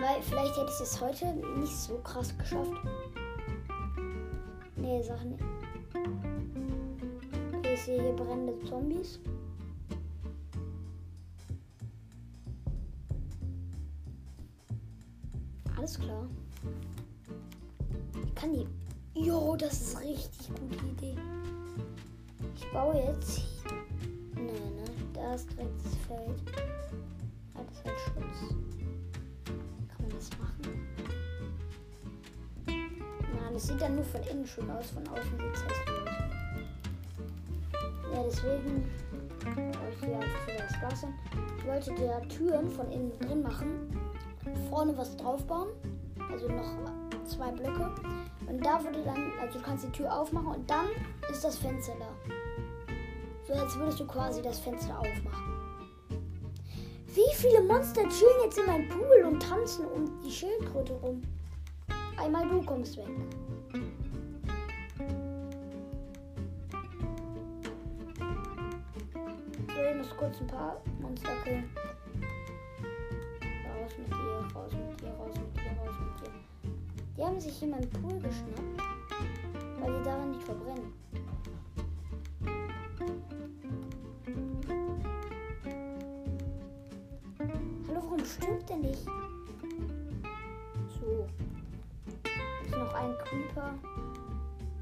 weil 0.00 0.22
vielleicht 0.22 0.56
hätte 0.56 0.70
ich 0.74 0.80
es 0.80 1.00
heute 1.00 1.26
nicht 1.58 1.76
so 1.76 1.98
krass 1.98 2.36
geschafft. 2.36 2.72
Nee, 4.98 5.04
Sachen. 5.04 5.36
Ich 7.72 7.82
sehe 7.82 8.02
hier 8.02 8.12
brennende 8.14 8.58
Zombies. 8.64 9.20
Alles 15.76 16.00
klar. 16.00 16.26
Ich 18.26 18.34
kann 18.34 18.52
die. 18.52 18.66
Jo, 19.14 19.54
das 19.54 19.80
ist 19.80 20.00
richtig 20.00 20.48
gute 20.48 20.84
Idee. 20.86 21.16
Ich 22.56 22.72
baue 22.72 22.96
jetzt. 22.96 23.42
Nee, 24.34 24.42
ne? 24.42 24.84
Da 25.14 25.34
ist 25.34 25.48
direkt 25.52 25.78
das 25.84 25.94
Feld. 26.08 26.42
Ah, 27.54 27.60
das 27.68 27.84
hat 27.84 28.00
Schutz. 28.00 28.48
Kann 29.44 30.00
man 30.00 30.10
das 30.10 30.30
machen? 30.40 30.87
Das 33.58 33.66
sieht 33.66 33.82
dann 33.82 33.96
nur 33.96 34.04
von 34.04 34.22
innen 34.22 34.46
schön 34.46 34.70
aus. 34.70 34.90
Von 34.90 35.02
außen 35.08 35.36
sieht 35.36 35.52
es 35.52 35.64
hässlich 35.64 35.88
aus. 35.98 36.10
Ja, 38.14 38.22
deswegen 38.24 38.88
baue 39.72 39.90
ich 39.90 39.98
hier 39.98 40.10
wieder 40.10 40.88
das 40.88 41.00
hin. 41.00 41.12
Ich 41.58 41.66
wollte 41.66 41.92
da 42.06 42.20
Türen 42.28 42.70
von 42.70 42.88
innen 42.92 43.10
drin 43.18 43.42
machen. 43.42 43.90
Vorne 44.70 44.96
was 44.96 45.16
draufbauen. 45.16 45.70
Also 46.30 46.46
noch 46.46 46.70
zwei 47.24 47.50
Blöcke. 47.50 47.90
Und 48.46 48.64
da 48.64 48.80
würde 48.84 49.02
dann, 49.02 49.32
also 49.40 49.58
du 49.58 49.64
kannst 49.64 49.84
die 49.86 49.90
Tür 49.90 50.16
aufmachen 50.16 50.54
und 50.54 50.70
dann 50.70 50.86
ist 51.28 51.42
das 51.42 51.58
Fenster 51.58 51.94
da. 51.98 52.14
So 53.44 53.54
als 53.54 53.76
würdest 53.76 53.98
du 53.98 54.06
quasi 54.06 54.40
das 54.40 54.60
Fenster 54.60 54.96
aufmachen. 54.96 55.52
Wie 57.08 57.34
viele 57.34 57.62
Monster 57.62 58.02
chillen 58.02 58.40
jetzt 58.44 58.56
in 58.56 58.66
meinem 58.66 58.88
Pool 58.88 59.24
und 59.26 59.42
tanzen 59.42 59.84
um 59.84 60.22
die 60.22 60.30
Schildkröte 60.30 60.92
rum? 60.92 61.22
Einmal 62.16 62.48
du 62.48 62.62
kommst 62.62 62.96
weg. 62.96 63.06
Ich 69.90 69.96
muss 69.96 70.14
kurz 70.18 70.38
ein 70.40 70.46
paar 70.46 70.76
Monster 71.00 71.30
killen. 71.44 71.70
Raus 73.64 73.92
mit 73.96 74.08
dir, 74.08 74.54
raus 74.54 74.72
mit 74.72 75.00
dir, 75.00 75.08
raus 75.14 75.34
mit 75.34 75.56
dir, 75.56 75.70
raus 75.80 75.96
mit 75.98 76.20
dir. 76.20 76.32
Die 77.16 77.24
haben 77.24 77.40
sich 77.40 77.56
hier 77.56 77.68
meinen 77.68 77.88
Pool 77.88 78.20
geschnappt, 78.20 78.82
weil 79.80 79.98
die 79.98 80.04
daran 80.04 80.30
nicht 80.32 80.42
verbrennen. 80.42 80.92
Hallo, 87.88 88.02
warum 88.02 88.24
stimmt 88.26 88.68
der 88.68 88.76
nicht? 88.76 89.06
So. 91.00 91.26
Ist 92.62 92.76
noch 92.76 92.94
ein 92.94 93.14
Creeper. 93.24 93.74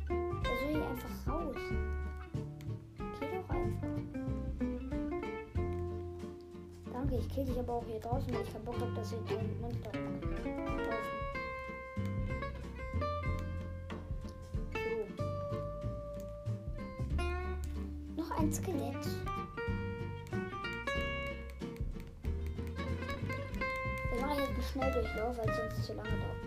Da 0.08 0.50
soll 0.60 0.70
ich 0.70 0.82
einfach 0.82 1.32
raus. 1.32 1.56
Danke, 7.16 7.28
ich 7.28 7.34
kill 7.34 7.44
dich 7.44 7.58
aber 7.58 7.74
auch 7.74 7.84
hier 7.86 8.00
draußen, 8.00 8.32
weil 8.34 8.42
ich 8.42 8.52
keinen 8.52 8.64
Bock 8.64 8.80
habe, 8.80 8.92
dass 8.94 9.10
hier 9.10 9.18
ein 9.38 9.60
Monster 9.60 9.90
rumlaufen. 9.90 10.30
So. 18.16 18.22
Noch 18.22 18.30
ein 18.38 18.52
Skelett. 18.52 19.06
Wir 24.12 24.20
machen 24.20 24.38
jetzt 24.38 24.50
einen 24.50 24.62
Schnelldurchlauf, 24.62 25.38
weil 25.38 25.48
es 25.48 25.56
sonst 25.56 25.84
zu 25.86 25.94
lange 25.94 26.10
dauert. 26.10 26.42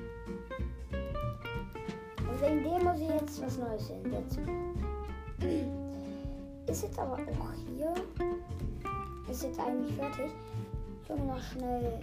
Und 2.30 2.42
wegen 2.42 2.64
dem 2.64 2.84
muss 2.84 3.00
ich 3.00 3.10
jetzt 3.10 3.42
was 3.42 3.58
Neues 3.58 3.88
hinsetzen. 3.88 4.48
Ist 6.68 6.84
jetzt 6.84 7.00
aber 7.00 7.14
auch 7.14 7.54
hier. 7.76 7.94
Ist 9.30 9.44
jetzt 9.44 9.60
eigentlich 9.60 9.96
fertig. 9.96 10.32
Ich 11.04 11.10
hole 11.10 11.24
noch 11.24 11.42
schnell. 11.42 12.00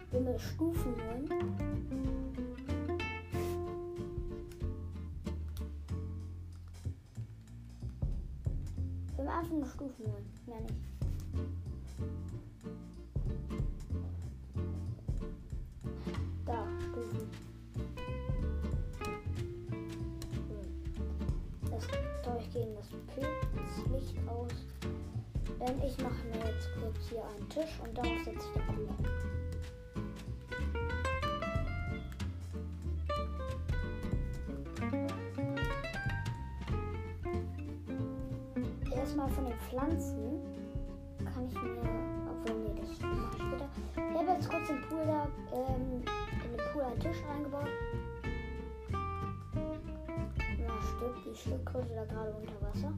Ich 0.00 0.12
will 0.12 0.20
mir 0.20 0.38
Stufen 0.38 0.94
holen. 0.94 1.28
Einfach 9.18 9.52
nur 9.52 9.66
Stufen 9.66 10.06
holen. 10.06 10.32
Mehr 10.46 10.60
nicht. 10.60 10.85
Denn 25.58 25.82
ich 25.82 25.96
mache 25.98 26.24
mir 26.26 26.38
jetzt 26.50 26.68
kurz 26.78 27.08
hier 27.08 27.24
einen 27.24 27.48
Tisch 27.48 27.80
und 27.82 27.96
darauf 27.96 28.24
setze 28.24 28.46
ich 28.46 28.52
den 28.52 28.66
Kuchen. 28.66 29.06
Erstmal 38.92 39.28
von 39.30 39.44
den 39.46 39.58
Pflanzen 39.60 40.40
kann 41.24 41.48
ich 41.48 41.54
mir, 41.54 41.80
obwohl 42.30 42.58
nee, 42.60 42.74
das 42.80 43.00
mache 43.00 43.36
ich 43.36 43.42
später. 43.42 43.68
Ich 43.96 44.18
habe 44.18 44.30
jetzt 44.32 44.50
kurz 44.50 44.66
den 44.68 44.82
Pool 44.82 45.06
da, 45.06 45.28
ähm, 45.52 46.02
in 46.44 46.50
den 46.56 46.66
Pool 46.72 46.82
einen 46.82 47.00
Tisch 47.00 47.22
reingebaut. 47.28 47.68
Na, 50.58 50.82
stirbt 50.82 51.24
die 51.24 51.34
Schildkröte 51.34 51.94
da 51.94 52.04
gerade 52.04 52.32
unter 52.34 52.60
Wasser. 52.62 52.92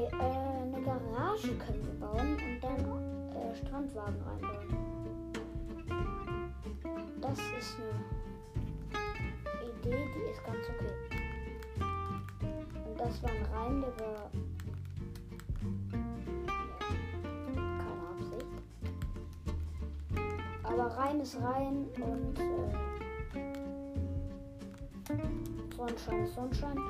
Okay, 0.00 0.16
äh, 0.16 0.62
eine 0.62 0.80
Garage 0.82 1.54
können 1.58 1.84
wir 1.84 1.92
bauen 2.00 2.34
und 2.34 2.60
dann 2.62 2.80
äh, 3.36 3.54
Strandwagen 3.54 4.16
reinbauen. 4.22 4.68
Das 7.20 7.38
ist 7.38 7.76
eine 8.92 9.70
Idee, 9.70 10.08
die 10.14 10.30
ist 10.30 10.42
ganz 10.44 10.64
okay. 10.70 10.94
Und 12.88 12.98
das 12.98 13.22
war 13.22 13.30
ein 13.30 13.44
Reim, 13.52 13.82
der 13.82 14.06
war 14.06 14.30
keine 17.78 18.02
Absicht. 18.14 18.46
aber 20.62 20.86
rein 20.96 21.20
ist 21.20 21.36
rein 21.42 21.86
und 21.96 22.38
äh, 22.38 22.72
Sonnenschein 25.76 26.24
ist 26.24 26.34
Sonnenschein. 26.34 26.89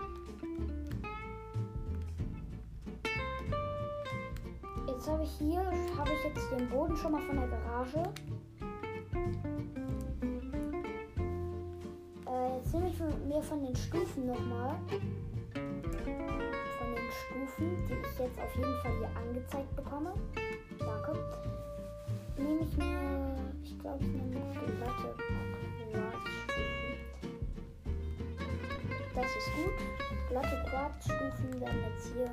Hier, 5.40 5.60
habe 5.96 6.10
ich 6.10 6.24
jetzt 6.24 6.50
den 6.52 6.68
Boden 6.68 6.96
schon 6.96 7.12
mal 7.12 7.22
von 7.22 7.36
der 7.36 7.48
Garage. 7.48 8.02
Äh, 12.26 12.56
jetzt 12.56 12.74
nehme 12.74 12.88
ich 12.88 13.26
mir 13.26 13.42
von 13.42 13.64
den 13.64 13.74
Stufen 13.74 14.26
nochmal. 14.26 14.76
Von 15.54 16.94
den 16.94 17.10
Stufen, 17.10 17.86
die 17.88 17.94
ich 17.94 18.18
jetzt 18.18 18.38
auf 18.38 18.54
jeden 18.54 18.76
Fall 18.82 18.92
hier 18.98 19.10
angezeigt 19.16 19.76
bekomme. 19.76 20.12
Danke. 20.78 21.18
Nehme 22.36 22.60
ich 22.60 22.76
mir, 22.76 23.34
ich 23.64 23.78
glaube, 23.78 24.04
ich 24.04 24.10
nehme 24.10 24.30
glatte 24.30 25.14
Das 29.14 29.24
ist 29.24 29.52
gut. 29.56 29.74
Glatte 30.28 30.64
Quarzstufen 30.68 31.60
werden 31.60 31.80
jetzt 31.88 32.12
hier 32.14 32.30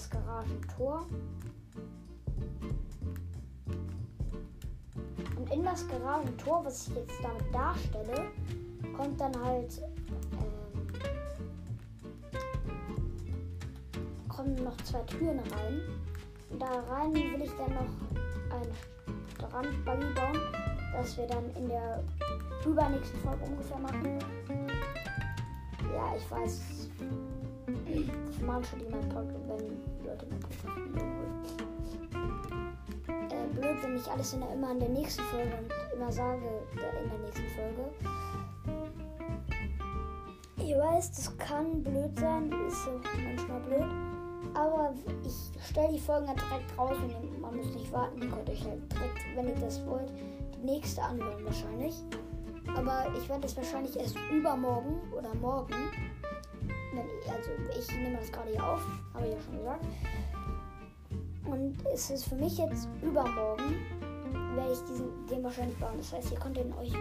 das 0.00 0.08
Garagentor. 0.08 1.04
Und 5.36 5.52
in 5.52 5.62
das 5.62 5.86
Garagentor, 5.88 6.64
was 6.64 6.88
ich 6.88 6.94
jetzt 6.94 7.22
damit 7.22 7.54
darstelle, 7.54 8.28
kommt 8.96 9.20
dann 9.20 9.44
halt 9.44 9.82
ähm, 10.32 10.88
kommen 14.28 14.54
noch 14.64 14.76
zwei 14.78 15.00
Türen 15.00 15.38
rein. 15.38 15.80
Und 16.50 16.62
da 16.62 16.80
rein 16.88 17.12
will 17.12 17.42
ich 17.42 17.52
dann 17.58 17.74
noch 17.74 17.90
eine 18.56 18.72
Strandbuggy 19.34 20.14
bauen, 20.14 20.40
das 20.94 21.16
wir 21.18 21.26
dann 21.26 21.44
in 21.56 21.68
der 21.68 22.02
übernächsten 22.64 23.20
Folge 23.20 23.44
ungefähr 23.44 23.78
machen. 23.78 24.18
Ja, 25.94 26.16
ich 26.16 26.30
weiß. 26.30 26.88
Ich 27.86 28.46
mag 28.46 28.64
schon 28.64 28.78
die 28.78 28.88
mein 28.88 29.08
Podcast, 29.08 29.48
wenn 29.48 29.89
äh, 33.30 33.46
blöd, 33.54 33.82
wenn 33.82 33.96
ich 33.96 34.10
alles 34.10 34.32
in 34.32 34.40
der, 34.40 34.52
immer 34.52 34.72
in 34.72 34.80
der 34.80 34.88
nächsten 34.88 35.22
Folge 35.24 35.52
und 35.58 35.72
immer 35.96 36.12
sage 36.12 36.42
in 36.72 37.10
der 37.10 37.18
nächsten 37.18 37.48
Folge. 37.56 37.90
Ich 40.56 40.76
weiß, 40.76 41.10
das 41.12 41.36
kann 41.38 41.82
blöd 41.82 42.18
sein, 42.18 42.52
ist 42.68 42.88
auch 42.88 43.00
manchmal 43.24 43.60
blöd. 43.60 44.10
Aber 44.54 44.94
ich 45.24 45.50
stelle 45.68 45.92
die 45.92 45.98
Folgen 45.98 46.26
dann 46.26 46.36
direkt 46.36 46.78
raus 46.78 46.96
und 46.96 47.40
man 47.40 47.56
muss 47.56 47.72
nicht 47.74 47.92
warten. 47.92 48.22
Ihr 48.22 48.28
könnt 48.28 48.48
euch 48.48 48.64
halt 48.64 48.80
direkt, 48.92 49.36
wenn 49.36 49.48
ihr 49.48 49.54
das 49.56 49.84
wollt, 49.86 50.12
die 50.54 50.64
nächste 50.64 51.02
anhören 51.02 51.44
wahrscheinlich. 51.44 51.94
Aber 52.76 53.06
ich 53.16 53.28
werde 53.28 53.46
es 53.46 53.56
wahrscheinlich 53.56 53.98
erst 53.98 54.16
übermorgen 54.32 55.00
oder 55.16 55.34
morgen. 55.34 55.74
Wenn 56.92 57.06
ich, 57.06 57.30
also 57.30 57.50
ich 57.78 57.96
nehme 57.96 58.16
das 58.16 58.32
gerade 58.32 58.50
hier 58.50 58.64
auf, 58.64 58.82
habe 59.14 59.26
ich 59.26 59.34
ja 59.34 59.40
schon 59.40 59.58
gesagt. 59.58 59.84
Und 61.44 61.76
es 61.92 62.10
ist 62.10 62.24
für 62.24 62.36
mich 62.36 62.58
jetzt 62.58 62.88
übermorgen, 63.02 63.76
werde 64.54 64.72
ich 64.72 64.80
diesen, 64.80 65.26
den 65.26 65.42
wahrscheinlich 65.42 65.76
bauen. 65.78 65.96
Das 65.98 66.12
heißt, 66.12 66.32
ihr 66.32 66.38
könnt 66.38 66.56
den 66.56 66.72
euch 66.74 66.92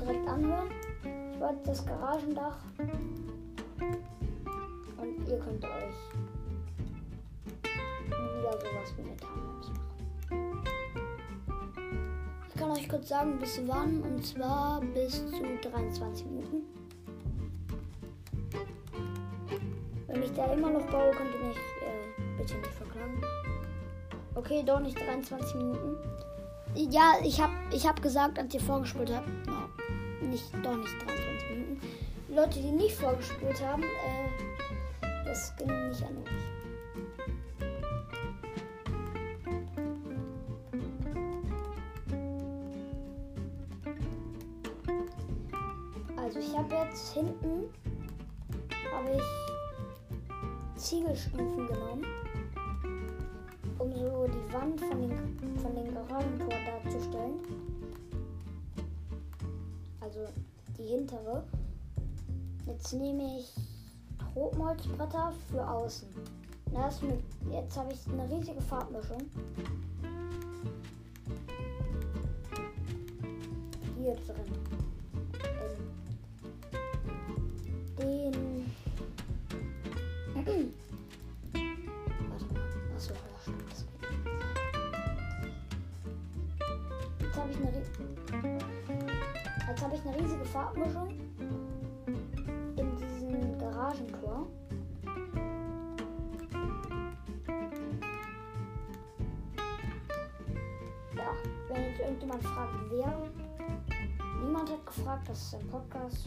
direkt 0.00 0.28
anhören. 0.28 0.70
Ich 1.34 1.40
werde 1.40 1.58
das 1.64 1.84
Garagendach 1.84 2.58
und 4.96 5.28
ihr 5.28 5.38
könnt 5.38 5.64
euch 5.64 5.94
wieder 7.62 8.52
sowas 8.52 8.94
wie 8.96 9.02
eine 9.02 9.16
Timelapse 9.16 9.72
machen. 9.72 9.92
Ich 12.48 12.54
kann 12.54 12.70
euch 12.70 12.88
kurz 12.88 13.08
sagen, 13.08 13.38
bis 13.38 13.60
wann. 13.66 14.02
Und 14.02 14.24
zwar 14.24 14.80
bis 14.80 15.26
zu 15.26 15.42
23 15.70 16.26
Minuten. 16.26 16.61
Da 20.34 20.52
immer 20.52 20.70
noch 20.70 20.86
baue, 20.86 21.10
könnt 21.12 21.30
ihr 21.34 21.48
mich 21.48 21.56
äh, 21.56 22.38
bitte 22.38 22.54
nicht 22.56 22.74
verklagen. 22.74 23.20
Okay, 24.34 24.62
doch 24.64 24.80
nicht 24.80 24.98
23 24.98 25.54
Minuten. 25.56 25.96
Ja, 26.74 27.14
ich 27.22 27.40
habe 27.40 27.52
ich 27.70 27.86
hab 27.86 28.00
gesagt, 28.00 28.38
als 28.38 28.54
ihr 28.54 28.60
vorgespielt 28.60 29.12
habt. 29.14 29.28
No, 29.46 30.26
nicht, 30.26 30.44
doch 30.62 30.76
nicht 30.76 30.94
23 31.06 31.50
Minuten. 31.50 31.80
Leute, 32.28 32.60
die 32.60 32.70
nicht 32.70 32.94
vorgespielt 32.94 33.62
haben, 33.62 33.82
äh, 33.82 34.51
die 60.82 60.88
hintere. 60.88 61.44
Jetzt 62.66 62.92
nehme 62.92 63.38
ich 63.38 63.54
Rotmolzbretter 64.34 65.32
für 65.50 65.68
außen. 65.68 66.08
Das 66.72 67.02
mit, 67.02 67.20
jetzt 67.50 67.76
habe 67.76 67.92
ich 67.92 68.06
eine 68.08 68.28
riesige 68.30 68.60
Farbmischung. 68.62 69.22
Hier 73.98 74.14
drin. 74.14 74.61
Podcast. 106.02 106.26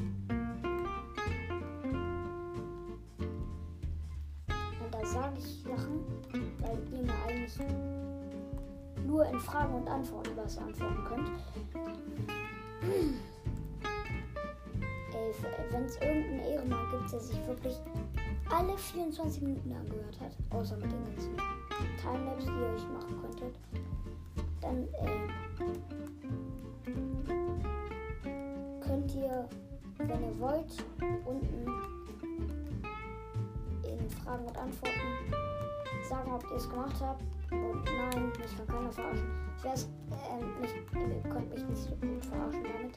Und 4.49 4.93
da 4.93 5.05
sage 5.05 5.37
ich 5.37 5.63
Sachen, 5.63 6.05
weil 6.59 6.77
ihr 6.91 7.03
mir 7.03 7.13
eigentlich 7.27 7.57
nur 9.05 9.25
in 9.25 9.39
Fragen 9.39 9.75
und 9.75 9.87
Antworten 9.87 10.31
was 10.35 10.57
antworten 10.57 11.03
könnt 11.05 11.31
wenn 15.71 15.85
es 15.85 15.97
irgendeinen 15.97 16.39
Ehrenmann 16.39 16.89
gibt, 16.91 17.11
der 17.11 17.19
sich 17.19 17.47
wirklich 17.47 17.75
alle 18.49 18.77
24 18.77 19.41
Minuten 19.41 19.73
angehört 19.73 20.19
hat, 20.21 20.31
außer 20.51 20.77
mit 20.77 20.89
den 20.89 21.03
ganzen 21.03 21.35
Timelapse, 22.01 22.47
die 22.47 22.59
ihr 22.59 22.67
euch 22.67 22.87
machen 22.93 23.21
könntet, 23.21 23.59
dann 24.61 24.83
äh, 24.83 25.44
wenn 30.15 30.29
ihr 30.29 30.39
wollt, 30.39 30.85
unten 31.25 31.65
in 33.83 34.09
Fragen 34.09 34.45
und 34.45 34.57
Antworten 34.57 34.99
sagen, 36.07 36.31
ob 36.33 36.43
ihr 36.49 36.57
es 36.57 36.69
gemacht 36.69 36.95
habt. 37.01 37.23
Und 37.51 37.83
nein, 37.85 38.31
mich 38.37 38.57
kann 38.57 38.67
keiner 38.67 38.91
verarschen. 38.91 39.27
Ich 39.57 39.65
weiß, 39.65 39.89
äh, 40.11 40.61
mich, 40.61 40.71
ihr 40.73 41.31
könnt 41.31 41.49
mich 41.49 41.63
nicht 41.67 41.81
so 41.83 41.95
gut 41.95 42.25
verarschen 42.25 42.63
damit. 42.63 42.95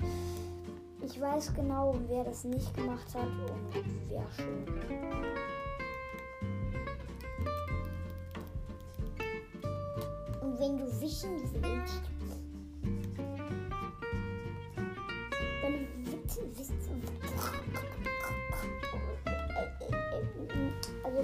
Ich 1.02 1.20
weiß 1.20 1.54
genau, 1.54 1.94
wer 2.08 2.24
das 2.24 2.44
nicht 2.44 2.74
gemacht 2.74 3.06
hat 3.14 3.24
und 3.24 3.84
wer 4.08 4.26
schon. 4.30 4.64
Und 10.42 10.60
wenn 10.60 10.78
du 10.78 11.00
wissen 11.00 11.40
willst, 11.62 12.02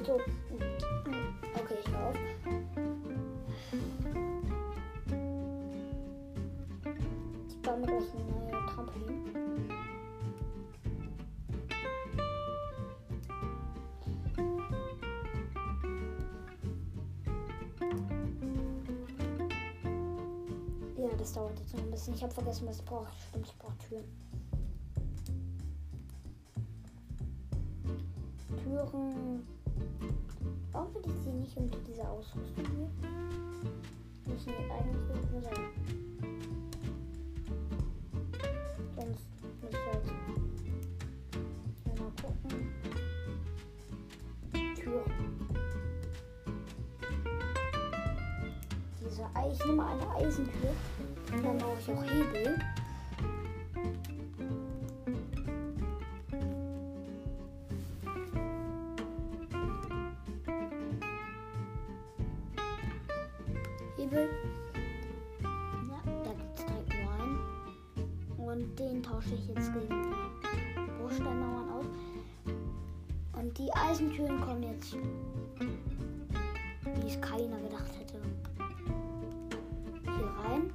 so. 0.03 0.15
Okay, 0.15 1.77
ich 1.85 1.91
hör 1.93 2.09
auf. 2.09 2.17
Ich 7.49 7.63
baue 7.63 7.79
mir 7.79 7.87
gleich 7.87 8.05
eine 8.15 8.25
neue 8.31 8.67
Trampolin. 8.67 9.25
Ja, 20.97 21.09
das 21.17 21.33
dauert 21.33 21.59
jetzt 21.59 21.75
noch 21.75 21.83
ein 21.83 21.91
bisschen. 21.91 22.15
Ich 22.15 22.23
habe 22.23 22.35
vergessen, 22.35 22.67
was 22.67 22.79
ich 22.79 22.85
brauche. 22.85 23.09
Stimmt, 23.29 23.47
ich 23.47 23.59
brauche 23.59 23.79
Türen. 23.79 24.05
Türen. 28.63 29.54
Warum 30.75 30.93
will 30.93 31.03
ich 31.07 31.23
sie 31.23 31.31
nicht 31.31 31.57
unter 31.57 31.79
dieser 31.87 32.11
Ausrüstung 32.11 32.65
hier? 32.77 32.91
Müssen 34.27 34.53
die 34.59 34.73
eigentlich 34.73 35.09
irgendwo 35.09 35.41
sein. 35.41 35.71
Sonst 38.97 39.29
muss 39.63 39.71
ich 39.71 39.87
halt 39.87 40.05
mal 41.97 42.11
gucken. 42.21 42.73
Türen. 44.75 45.13
Diese 49.01 49.25
Ei 49.37 49.53
ich 49.53 49.65
nehme 49.65 49.87
eine 49.87 50.11
Eisentür 50.17 50.75
und 51.33 51.45
dann 51.45 51.57
brauche 51.57 51.79
ich 51.79 51.89
auch 51.89 52.03
Hebel. 52.03 52.59
Hebel. 64.05 64.29
Ja, 65.43 66.03
da 66.25 66.33
gibt 66.33 66.59
es 66.59 66.64
direkt 66.67 66.93
nur 66.93 67.12
einen. 67.14 67.38
Und 68.37 68.79
den 68.79 69.03
tausche 69.03 69.35
ich 69.35 69.49
jetzt 69.49 69.73
gegen 69.73 69.88
die 69.88 70.90
Bruchsteinmauern 71.01 71.71
aus. 71.71 71.87
Und 73.38 73.57
die 73.57 73.73
Eisentüren 73.73 74.40
kommen 74.43 74.62
jetzt, 74.62 74.95
wie 76.85 77.09
es 77.09 77.19
keiner 77.23 77.59
gedacht 77.61 77.93
hätte, 77.99 78.21
hier 80.03 80.31
rein. 80.45 80.71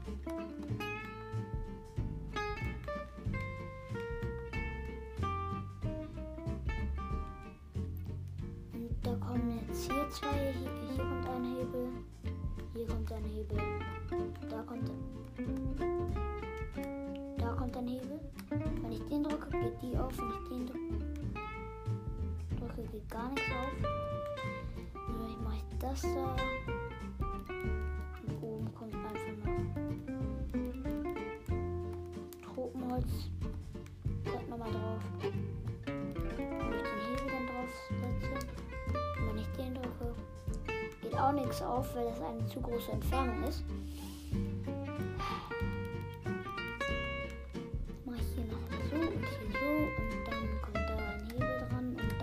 Und 8.73 8.95
da 9.03 9.13
kommen 9.23 9.59
jetzt 9.67 9.91
hier 9.91 10.09
zwei, 10.09 10.53
hier, 10.57 10.78
hier 12.79 12.87
kommt 12.87 13.11
ein 13.11 13.25
Hebel, 13.25 13.57
da 14.49 14.61
kommt 14.61 14.89
da 17.37 17.51
kommt 17.51 17.75
ein 17.75 17.87
Hebel. 17.87 18.19
Wenn 18.49 18.91
ich 18.91 19.05
den 19.05 19.23
drücke, 19.23 19.49
geht 19.49 19.81
die 19.81 19.97
auf. 19.97 20.17
Wenn 20.17 20.29
ich 20.29 20.49
den 20.49 20.65
drücke, 22.57 22.81
geht 22.89 23.09
gar 23.09 23.29
nichts 23.31 23.51
auf. 23.51 23.73
Dann 24.93 25.43
mache 25.43 25.57
ich 25.57 25.77
das 25.79 26.01
da. 26.03 26.35
Auch 41.29 41.33
nichts 41.33 41.61
auf, 41.61 41.93
weil 41.95 42.05
das 42.05 42.19
eine 42.21 42.45
zu 42.47 42.59
große 42.59 42.91
Entfernung 42.91 43.43
ist. 43.43 43.63
Mache 48.05 48.17
ich 48.17 48.27
hier 48.33 48.45
noch 48.45 48.57
so 48.89 48.95
und 48.95 49.11
hier 49.11 49.51
so 49.53 49.67
und 49.99 50.25
dann 50.25 50.43
kommt 50.61 50.75
da 50.75 50.97
ein 50.97 51.21
Hebel 51.31 51.57
dran 51.69 51.87
und 51.89 52.13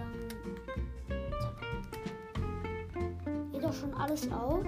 dann 3.30 3.52
geht 3.52 3.62
doch 3.62 3.72
schon 3.72 3.94
alles 3.94 4.32
auf. 4.32 4.64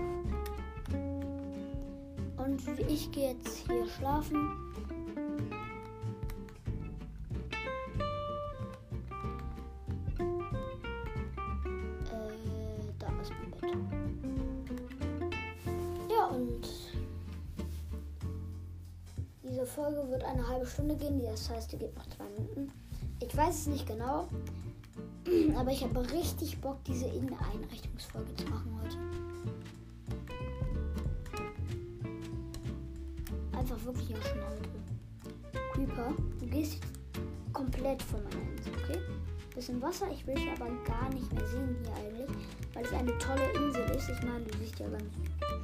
Und 2.36 2.60
ich 2.88 3.10
gehe 3.10 3.32
jetzt 3.32 3.66
hier 3.66 3.86
schlafen. 3.88 4.67
Folge 19.78 20.10
wird 20.10 20.24
eine 20.24 20.46
halbe 20.46 20.66
Stunde 20.66 20.96
gehen. 20.96 21.22
Das 21.24 21.48
heißt, 21.48 21.72
die 21.72 21.78
geht 21.78 21.96
noch 21.96 22.06
zwei 22.08 22.24
Minuten. 22.36 22.72
Ich 23.20 23.36
weiß 23.36 23.60
es 23.60 23.66
nicht 23.68 23.86
genau. 23.86 24.28
Aber 25.56 25.70
ich 25.70 25.84
habe 25.84 26.00
richtig 26.12 26.60
Bock, 26.60 26.82
diese 26.84 27.06
Inneneinrichtungsfolge 27.06 28.34
zu 28.34 28.44
machen 28.46 28.76
heute. 28.82 28.96
Einfach 33.56 33.84
wirklich 33.84 34.16
auch 34.16 34.22
schon 34.22 34.40
heute. 34.50 34.68
Creeper, 35.72 36.12
du 36.40 36.46
gehst 36.46 36.78
komplett 37.52 38.02
von 38.02 38.20
meiner 38.24 38.50
Insel, 38.56 38.72
okay? 38.82 38.98
Bisschen 39.54 39.80
Wasser, 39.80 40.06
ich 40.12 40.26
will 40.26 40.34
dich 40.34 40.50
aber 40.50 40.70
gar 40.84 41.08
nicht 41.10 41.32
mehr 41.32 41.46
sehen 41.46 41.76
hier 41.82 41.94
eigentlich, 41.94 42.36
weil 42.74 42.84
es 42.84 42.92
eine 42.92 43.16
tolle 43.18 43.48
Insel 43.52 43.84
ist. 43.96 44.08
Ich 44.08 44.22
meine, 44.24 44.44
du 44.44 44.58
siehst 44.58 44.78
ja 44.80 44.88
ganz 44.88 45.04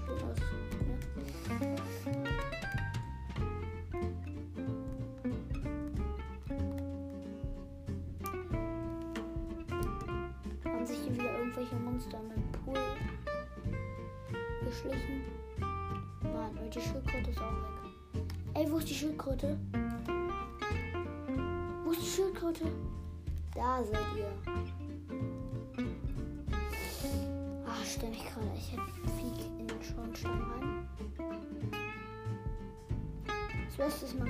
schön 0.07 0.31
aus. 0.31 0.64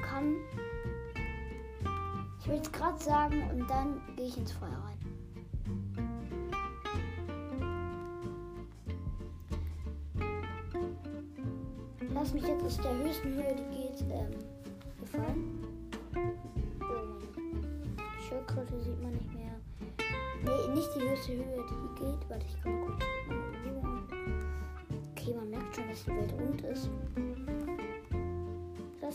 Kann. 0.05 0.37
Ich 2.41 2.49
will 2.49 2.57
jetzt 2.57 2.73
gerade 2.73 3.03
sagen 3.03 3.43
und 3.51 3.69
dann 3.69 4.01
gehe 4.17 4.27
ich 4.27 4.37
ins 4.37 4.53
Feuer 4.53 4.69
rein. 4.69 4.99
Lass 12.13 12.33
mich 12.33 12.47
jetzt 12.47 12.65
aus 12.65 12.77
der 12.79 12.97
höchsten 12.97 13.35
Höhe, 13.35 13.57
die 13.57 13.77
geht, 13.77 14.01
ähm, 14.11 14.31
gefallen. 15.01 15.65
Oh 16.81 17.15
Schildkröte 18.29 18.81
sieht 18.81 19.03
man 19.03 19.13
nicht 19.13 19.35
mehr. 19.35 19.53
Nee, 20.45 20.75
nicht 20.75 20.89
die 20.95 21.01
höchste 21.01 21.33
Höhe, 21.33 21.65
die 21.69 22.05
geht. 22.05 22.31
Warte, 22.31 22.47
ich 22.47 22.65
mal 22.65 22.87
kurz. 22.87 23.05
Okay, 25.11 25.35
man 25.35 25.51
merkt 25.51 25.75
schon, 25.75 25.89
dass 25.89 26.05
die 26.05 26.11
Welt 26.11 26.33
rund 26.35 26.61
ist. 26.63 26.91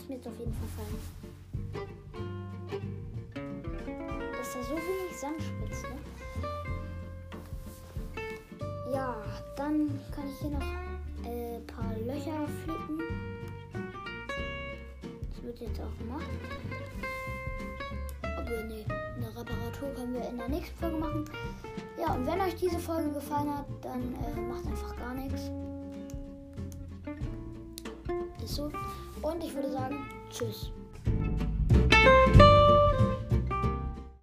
Lass 0.00 0.08
mir 0.08 0.14
jetzt 0.16 0.28
auf 0.28 0.38
jeden 0.38 0.54
Fall 0.54 0.68
fallen. 0.78 0.98
Dass 4.32 4.52
da 4.54 4.62
so 4.62 4.76
wenig 4.76 5.14
Sand 5.14 5.42
spritzt, 5.42 5.82
ne? 5.82 5.98
Ja, 8.94 9.14
dann 9.56 10.00
kann 10.10 10.24
ich 10.30 10.38
hier 10.40 10.50
noch 10.50 10.62
ein 10.62 11.26
äh, 11.26 11.58
paar 11.66 11.94
Löcher 11.98 12.48
flicken. 12.64 12.98
Das 15.34 15.42
wird 15.42 15.60
jetzt 15.60 15.80
auch 15.80 15.98
gemacht. 15.98 16.30
Aber 18.22 18.64
nee, 18.64 18.86
eine 18.88 19.28
Reparatur 19.28 19.92
können 19.94 20.14
wir 20.14 20.28
in 20.30 20.38
der 20.38 20.48
nächsten 20.48 20.78
Folge 20.78 20.96
machen. 20.96 21.24
Ja, 21.98 22.14
und 22.14 22.26
wenn 22.26 22.40
euch 22.40 22.54
diese 22.56 22.78
Folge 22.78 23.10
gefallen 23.10 23.54
hat, 23.54 23.66
dann 23.82 24.14
äh, 24.14 24.40
macht 24.40 24.66
einfach 24.66 24.96
gar 24.96 25.12
nichts. 25.12 25.50
Ist 28.42 28.54
so. 28.54 28.70
Und 29.30 29.44
ich 29.44 29.54
würde 29.54 29.70
sagen, 29.70 29.96
tschüss. 30.28 30.72